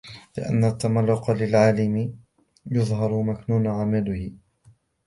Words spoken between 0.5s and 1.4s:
التَّمَلُّقَ